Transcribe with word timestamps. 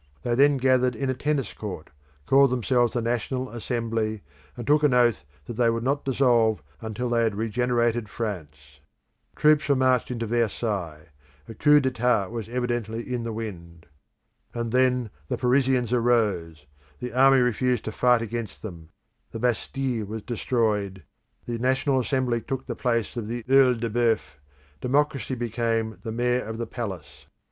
They 0.23 0.33
then 0.33 0.57
gathered 0.57 0.95
in 0.95 1.11
a 1.11 1.13
tennis 1.13 1.53
court, 1.53 1.91
called 2.25 2.49
themselves 2.49 2.93
the 2.93 3.03
National 3.03 3.51
Assembly, 3.51 4.23
and 4.57 4.65
took 4.65 4.81
an 4.81 4.95
oath 4.95 5.25
that 5.45 5.57
they 5.57 5.69
would 5.69 5.83
not 5.83 6.03
dissolve 6.05 6.63
until 6.81 7.07
they 7.07 7.21
had 7.21 7.35
regenerated 7.35 8.09
France. 8.09 8.79
Troops 9.35 9.69
were 9.69 9.75
marched 9.75 10.09
into 10.09 10.25
Versailles; 10.25 11.09
a 11.47 11.53
coup 11.53 11.79
d'etat 11.79 12.29
was 12.29 12.49
evidently 12.49 13.13
in 13.13 13.21
the 13.23 13.31
wind. 13.31 13.85
And 14.55 14.71
then 14.71 15.11
the 15.27 15.37
Parisians 15.37 15.93
arose; 15.93 16.65
the 16.99 17.13
army 17.13 17.37
refused 17.37 17.85
to 17.85 17.91
fight 17.91 18.23
against 18.23 18.63
them; 18.63 18.89
the 19.29 19.39
Bastille 19.39 20.07
was 20.07 20.23
destroyed; 20.23 21.03
the 21.45 21.59
National 21.59 21.99
Assembly 21.99 22.41
took 22.41 22.65
the 22.65 22.73
place 22.73 23.15
of 23.17 23.27
the 23.27 23.43
OEil 23.43 23.79
de 23.79 23.87
Boeuf: 23.87 24.39
democracy 24.81 25.35
became 25.35 25.99
the 26.01 26.11
Mayor 26.11 26.43
of 26.43 26.57
the 26.57 26.65
Palace. 26.65 27.27